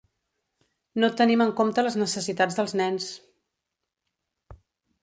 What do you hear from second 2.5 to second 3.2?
dels nens.